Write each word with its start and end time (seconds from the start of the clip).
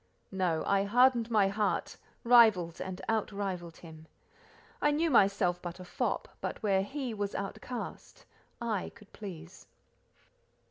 No, 0.31 0.63
I 0.65 0.83
hardened 0.85 1.29
my 1.29 1.47
heart, 1.49 1.95
rivalled 2.23 2.81
and 2.81 2.99
out 3.07 3.31
rivalled 3.31 3.77
him. 3.77 4.07
I 4.81 4.89
knew 4.89 5.11
myself 5.11 5.61
but 5.61 5.79
a 5.79 5.85
fop, 5.85 6.27
but 6.41 6.63
where 6.63 6.81
he 6.81 7.13
was 7.13 7.35
outcast 7.35 8.25
I 8.59 8.91
could 8.95 9.13
please. 9.13 9.67